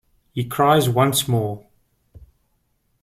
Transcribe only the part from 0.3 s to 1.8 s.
He cries once more.